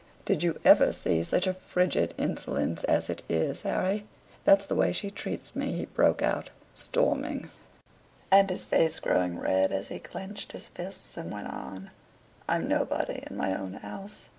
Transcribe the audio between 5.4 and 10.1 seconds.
me," he broke out, storming, and his face growing red as he